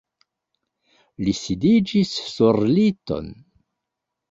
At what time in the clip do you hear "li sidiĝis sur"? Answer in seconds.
1.27-2.61